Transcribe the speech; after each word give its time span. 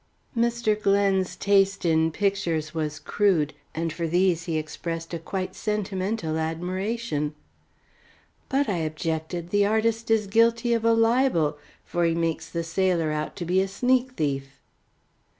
Mr. 0.35 0.81
Glen's 0.81 1.35
taste 1.35 1.85
in 1.85 2.09
pictures 2.09 2.73
was 2.73 2.97
crude, 2.97 3.53
and 3.75 3.93
for 3.93 4.07
these 4.07 4.45
he 4.45 4.57
expressed 4.57 5.13
a 5.13 5.19
quite 5.19 5.53
sentimental 5.53 6.39
admiration. 6.39 7.35
"But," 8.49 8.67
I 8.67 8.77
objected, 8.77 9.51
"the 9.51 9.67
artist 9.67 10.09
is 10.09 10.25
guilty 10.25 10.73
of 10.73 10.83
a 10.83 10.93
libel, 10.93 11.59
for 11.85 12.03
he 12.03 12.15
makes 12.15 12.49
the 12.49 12.63
sailor 12.63 13.11
out 13.11 13.35
to 13.35 13.45
be 13.45 13.61
a 13.61 13.67
sneak 13.67 14.13
thief." 14.13 14.45
Mr. 14.45 14.51